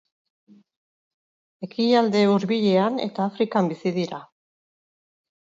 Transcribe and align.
Ekialde 1.67 2.23
Hurbilean 2.31 2.99
eta 3.05 3.29
Afrikan 3.33 3.71
bizi 3.75 3.95
dira. 4.01 4.25